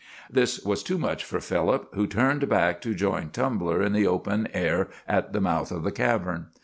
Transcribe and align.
This 0.31 0.59
was 0.65 0.81
too 0.81 0.97
much 0.97 1.23
for 1.23 1.39
Philip, 1.39 1.93
who 1.93 2.07
turned 2.07 2.49
back 2.49 2.81
to 2.81 2.95
join 2.95 3.29
Tumbler 3.29 3.83
in 3.83 3.93
the 3.93 4.07
open 4.07 4.47
air 4.51 4.87
at 5.07 5.31
the 5.31 5.39
mouth 5.41 5.71
of 5.71 5.83
the 5.83 5.91
cavern. 5.91 6.47